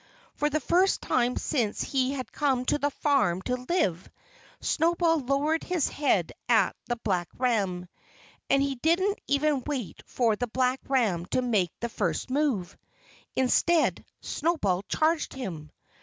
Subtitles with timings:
[0.33, 4.09] For the first time since he had come to the farm to live
[4.59, 7.87] Snowball lowered his head at the black ram.
[8.49, 12.75] And he didn't even wait for the black ram to make the first move.
[13.35, 15.69] Instead, Snowball charged him.